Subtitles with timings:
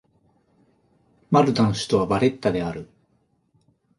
[1.29, 2.89] マルタの首都はバレッタである